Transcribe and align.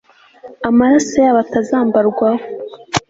amaraso 0.69 1.15
yabo 1.25 1.39
atazambarwaho 1.45 2.43